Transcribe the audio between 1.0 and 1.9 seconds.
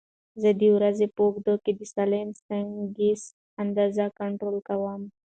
په اوږدو کې د